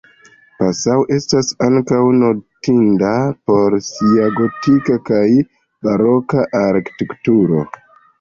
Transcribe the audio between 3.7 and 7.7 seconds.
sia gotika kaj baroka arkitekturo.